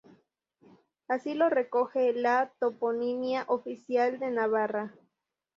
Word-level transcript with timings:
Así 1.07 1.35
lo 1.35 1.47
recoge 1.49 2.11
la 2.13 2.51
Toponimia 2.57 3.45
Oficial 3.47 4.17
de 4.17 4.31
Navarra. 4.31 4.95